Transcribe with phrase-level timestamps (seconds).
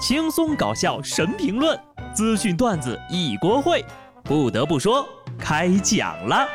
[0.00, 1.78] 轻松搞笑神评论，
[2.14, 3.84] 资讯段子一锅烩。
[4.24, 5.06] 不得不说，
[5.38, 6.48] 开讲了。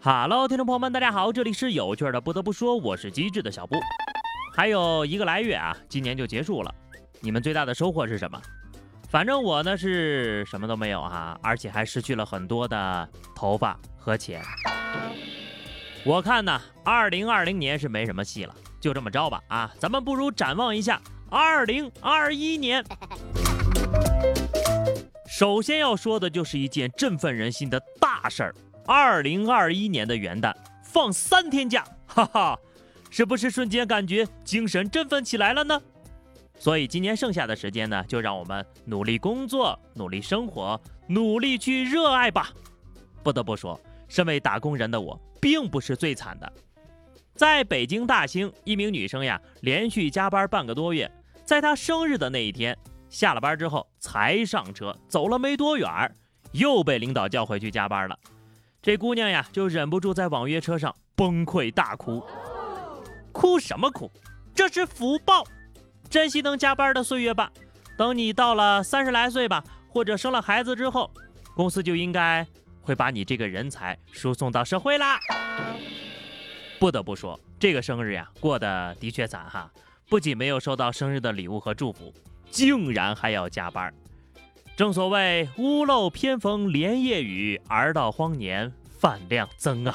[0.00, 2.20] 哈喽，听众朋友们，大家好，这里是有趣的。
[2.20, 3.76] 不得不说，我是机智的小布。
[4.56, 6.74] 还有一个来月啊，今年就结束了。
[7.20, 8.42] 你们最大的收获是什么？
[9.10, 14.40] 反正我呢是什么都没有哈，而且还失去了很多的头发和钱。
[16.04, 22.84] 我看呢，二零二零年是没什么戏了，就这么着吧啊，咱们不如展望一下二零二一年。
[25.28, 28.54] 首先要说的就是一件振奋人心的大事儿：
[28.86, 32.58] 二零二一年的元旦放三天假，哈哈，
[33.10, 35.82] 是不是瞬间感觉精神振奋起来了呢？
[36.60, 42.50] 所以今年剩下的时间呢，就让我们努力工作，努力生活，努力去热爱吧。
[43.22, 46.52] 不得不说，身为打工人的我，并不是最惨的。
[47.34, 51.10] 在北京大兴，一名女生呀，连续加班半个多月，
[51.46, 52.76] 在她生日的那一天，
[53.08, 55.88] 下了班之后才上车，走了没多远，
[56.52, 58.18] 又被领导叫回去加班了。
[58.82, 62.22] 这姑娘呀，就忍不住在网约车上崩溃大哭。
[63.32, 64.10] 哭什么哭？
[64.54, 65.42] 这是福报。
[66.10, 67.50] 珍惜能加班的岁月吧，
[67.96, 71.08] 等你到了三十来岁吧，或者生了孩子之后，
[71.54, 72.44] 公司就应该
[72.82, 75.20] 会把你这个人才输送到社会啦。
[76.80, 79.70] 不得不说，这个生日呀，过得的确惨哈，
[80.08, 82.12] 不仅没有收到生日的礼物和祝福，
[82.50, 83.94] 竟然还要加班。
[84.76, 89.94] 正所谓屋漏偏逢连夜雨，儿到荒年饭量增啊。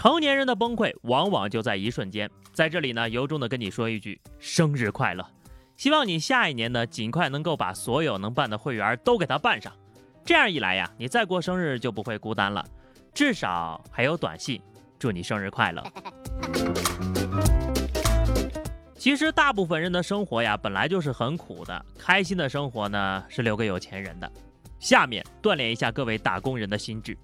[0.00, 5.22] 成年人的崩溃往往就在一瞬间，在这里呢，由衷的跟你说一句生日快乐，
[5.76, 9.70] 希望你下一年呢，尽快能够把所有能办的会员都给他办上，
[10.24, 12.64] 这样一来呀，你再过生日就不会孤单了，
[13.12, 14.58] 至少还有短信
[14.98, 15.84] 祝你生日快乐。
[18.96, 24.32] 其实大部分人的生活呀，本来就是很苦的，开心的生活呢是留给有钱人的。
[24.78, 27.14] 下面锻炼一下各位打工人的心智，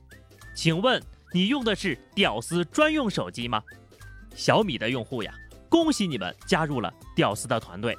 [0.55, 1.03] 请问。
[1.37, 3.63] 你用的是屌丝专用手机吗？
[4.35, 5.35] 小米的用户呀，
[5.69, 7.95] 恭喜你们加入了屌丝的团队。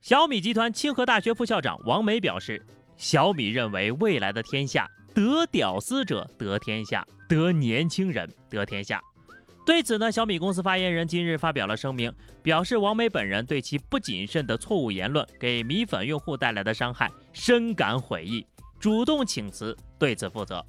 [0.00, 2.64] 小米集团清河大学副校长王梅表示，
[2.96, 9.02] 小米认为未来的天下得屌丝者得天下，得年轻人得天下。
[9.66, 18.46] 对此呢，小米公司发言人今日发表了声明，表示王梅本人对其不谨慎的错误言论给米粉用户带来的伤害深感悔意，
[18.78, 20.64] 主动请辞对此负责。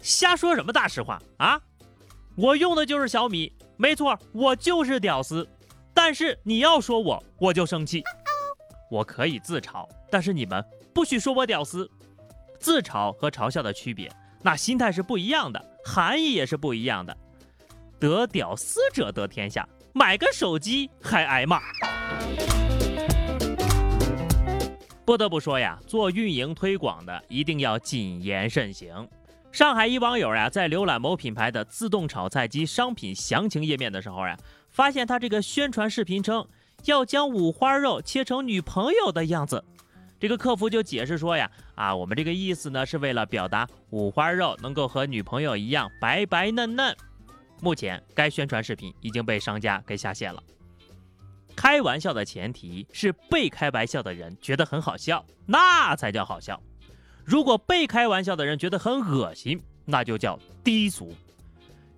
[0.00, 1.60] 瞎说什么大实话啊！
[2.36, 5.48] 我用的就是小米，没错，我就是屌丝。
[5.94, 8.02] 但是你要说我，我就生气。
[8.90, 10.64] 我可以自嘲，但是你们
[10.94, 11.90] 不许说我屌丝。
[12.60, 14.10] 自嘲和嘲笑的区别，
[14.42, 17.16] 那心态是不一样的，含义也是不一样的。
[17.98, 21.60] 得屌丝者得天下，买个手机还挨骂。
[25.04, 29.08] 不得不说呀，做运营推广的一定要谨言慎行。
[29.56, 34.36] 上海一网友呀，在浏览某品牌的自动炒菜机商品详情页面的时候呀，
[34.68, 36.46] 发现他这个宣传视频称
[36.84, 39.64] 要将五花肉切成女朋友的样子。
[40.20, 46.94] 这个客服就解释说呀，啊，我们这个意思呢，是为了表达五花肉能够和女朋友一样白白嫩嫩。
[47.62, 50.42] 目前该宣传视频已经被商家给下线了。
[51.56, 56.60] 开玩笑的前提是被开玩笑的人觉得很好笑，那才叫好笑。
[57.26, 61.12] 如果被开玩笑的人觉得很恶心，那就叫低俗。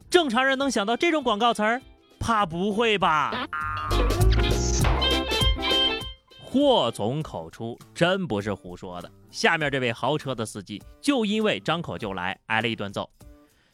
[0.09, 1.83] 正常人能想到这种广告词儿？
[2.19, 3.47] 怕不会吧？
[6.43, 9.12] 祸从口出，真不是胡说的。
[9.31, 13.11] 下面这位豪车的司机就因为张口就来，挨了一顿揍。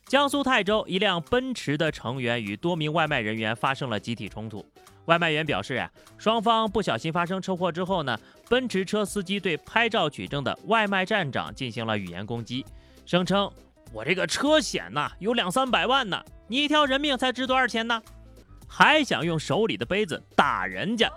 [0.07, 4.67] 江苏泰州一辆奔驰的成员与多名外卖人员发生了集体冲突。
[5.07, 12.65] 外卖员表示啊，双方不小心发生车祸之后呢，奔驰车司机对拍照取证的外卖站长进行了语言攻击，
[13.05, 13.51] 声称
[13.93, 18.03] 我这个车险呐有两三百万呢，你一条人命才值多少钱呢？
[18.67, 21.13] 还想用手里的杯子打人家，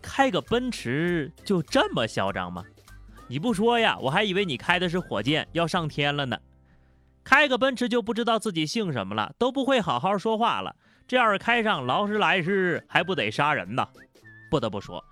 [0.00, 2.64] 开个奔驰就这么嚣张吗？
[3.26, 6.38] 你不说呀，我还以为你开的是火箭要上天了呢。
[7.22, 10.74] 开个奔驰就不知道自己姓什么了，都不会好好说话了。
[11.06, 13.86] 这要是开上劳斯莱斯，还不得杀人呢？
[14.50, 15.04] 不得不说，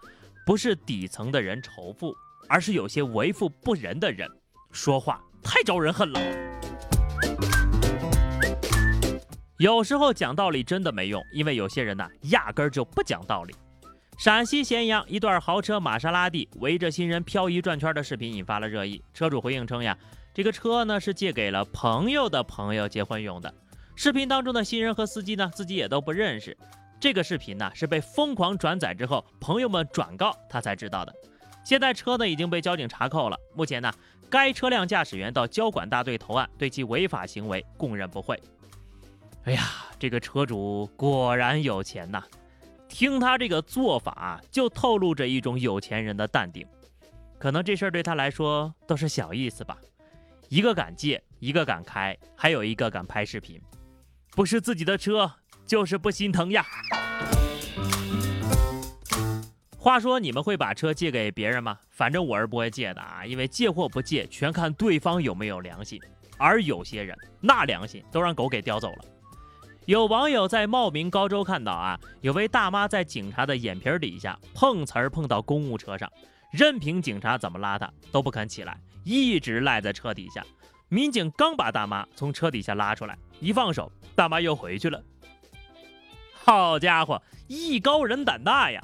[0.47, 2.15] 不是底层的人仇富，
[2.49, 4.29] 而是有些为富不仁的人
[4.73, 6.21] 说话太招人恨了。
[9.59, 13.55] 有时候讲道理真的没用，因为有些人呐，压根儿就不讲道理。
[14.17, 19.03] 陕西咸阳一段豪车玛莎拉蒂围着新人漂移转圈的视频引发了热议。
[19.15, 19.97] 车主回应称呀，
[20.39, 23.53] 这个车呢是借给了朋友的朋友结婚用的。
[23.97, 26.57] 视频当中的新人和司机呢自己也都不认识。
[27.01, 31.13] 这个视频呢是被疯狂转载之后，朋友们转告他才知道的。
[31.65, 33.37] 现在车呢已经被交警查扣了。
[33.53, 33.93] 目前呢，
[34.31, 38.41] 该车辆驾驶员到交管大队投案，对其违法行为供认不讳。
[39.43, 39.65] 哎呀，
[39.99, 42.23] 这个车主果然有钱呐！
[42.89, 46.65] 听他这个做法，就透露着一种有钱人的淡定。
[47.41, 49.77] 可能这事儿对他来说都是小意思吧。
[50.49, 53.61] 一个敢借，一个敢开，还有一个敢拍视频，
[54.31, 55.31] 不是自己的车，
[55.67, 56.65] 就是不心疼呀。
[59.77, 61.79] 话说，你们会把车借给别人吗？
[61.91, 66.01] 反正我是不会借的啊，因为借或不借，全看对方有没有良心。
[66.39, 69.05] 而有些人，那良心都让狗给叼走了。
[69.85, 76.11] 有网友在茂名高州看到啊，有位大妈在警察的眼皮底下碰瓷儿碰到公务车上，
[76.51, 80.45] 任凭警察怎么拉她都不肯起来，一直赖在车底下。
[80.91, 85.03] 民警刚把大妈从车底下拉出来，一放手，大妈又回去了。
[86.33, 88.83] 好家伙，艺高人胆大呀！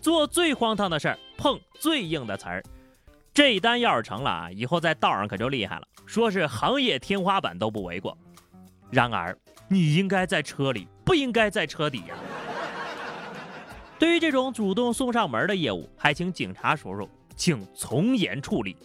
[0.00, 2.62] 做最荒唐的事儿，碰最硬的瓷儿。
[3.34, 8.16] 这单要是成了啊，以后在道上可就厉害了，说是行业天花板都不为过。
[8.90, 9.36] 然而。
[9.72, 12.16] 你应该在车里，不应该在车底呀。
[14.00, 18.76] 对于这种主动送上门的业务，还请警察叔叔请从严处理。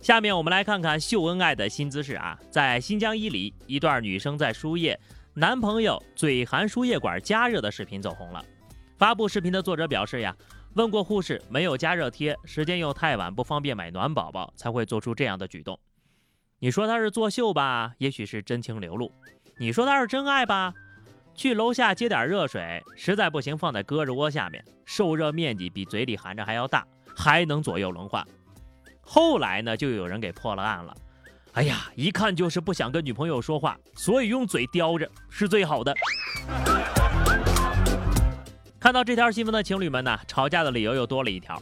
[0.00, 4.98] 下面我们来看看秀恩爱的新姿势啊，在新疆伊犁，一段女生在输液，
[5.32, 8.44] 男朋友嘴含输液管加热的视频走红了。
[8.98, 10.36] 发布视频的作者表示呀，
[10.74, 15.78] 问过护士，没有加热贴，时间又太晚，不方便买暖宝宝，才会做出这样的举动。
[16.58, 19.08] 你说他是作秀吧，也许是真情流露；
[19.58, 20.74] 你说他是真爱吧，
[21.34, 26.86] 去楼下接点热水，实在不行放在胳肢窝下面，受热面积比嘴里含着还要大，
[27.16, 28.26] 还能左右轮换。
[29.00, 30.96] 后来呢，就有人给破了案了。
[31.52, 35.94] 哎呀，一看就是不想跟女朋友说话，所以用嘴叼着是最好的。
[38.80, 41.60] 看到这条新闻的情侣们呢，吵架的理由又多了一条：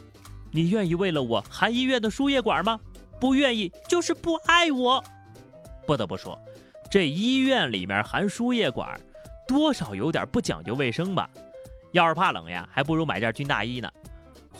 [0.51, 2.79] 你愿意为了我含医院的输液管吗？
[3.19, 5.03] 不愿意就是不爱我。
[5.85, 6.39] 不得不说，
[6.89, 8.99] 这医院里面含输液管，
[9.47, 11.29] 多少有点不讲究卫生吧？
[11.91, 13.91] 要是怕冷呀，还不如买件军大衣呢。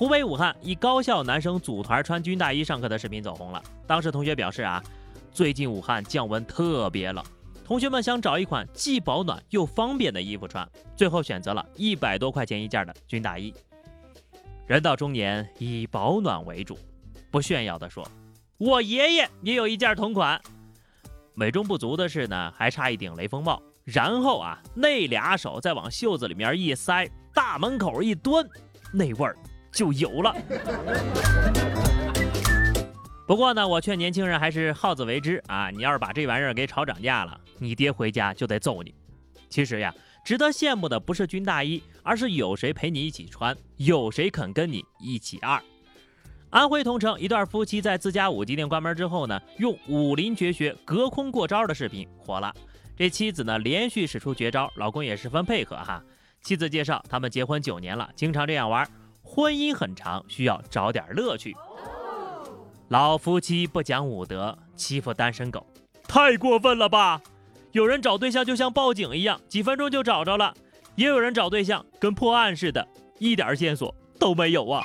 [0.01, 3.61] 湖北武汉一高校男生组团穿军大衣上课的视频走红了。
[3.85, 4.83] 当时同学表示啊，
[5.31, 7.23] 最近武汉降温特别冷，
[7.63, 13.53] 同学们想找一款既保暖又方便的衣服穿，最后选择了一百多块钱一件的军大衣。
[14.65, 16.79] 人到中年，以保暖为主，
[17.29, 18.03] 不炫耀的说。
[18.57, 20.41] 我爷爷也有一件同款，
[21.35, 23.61] 美中不足的是呢，还差一顶雷锋帽。
[23.83, 28.49] 然后啊，那俩手再往袖子里面一塞，大门口一蹲，
[28.91, 29.37] 那味儿
[29.71, 30.35] 就有了。
[33.27, 35.69] 不过呢，我劝年轻人还是好自为之啊！
[35.69, 38.93] 你要是把这玩意儿给炒涨价了，你爹回家就得揍你。
[39.49, 39.93] 其实呀，
[40.25, 45.61] 值得羡慕的不是军大衣，而是有谁陪你一起穿，有谁肯跟你一起二。
[46.49, 52.53] 安徽桐城一对夫妻在自家五 G 店关门之后呢，用武林绝学隔空过招的视频火了。
[52.97, 56.03] 这妻子呢连续使出绝招，老公也十分配合哈。
[56.41, 58.85] 妻子介绍，他们结婚九年了，经常这样玩。
[59.33, 61.55] 婚姻很长，需要找点乐趣。
[62.89, 65.65] 老夫妻不讲武德，欺负单身狗，
[66.03, 67.21] 太过分了吧？
[67.71, 70.53] 有人找对象就像报警一样，几分钟就找着了；
[70.95, 72.85] 也有人找对象跟破案似的，
[73.19, 74.83] 一点线索都没有啊。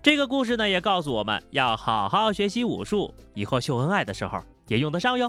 [0.00, 4.38] 这个故事呢，也告诉我们要好好学习武术，以后秀恩爱的时候
[4.68, 5.28] 也用得上哟。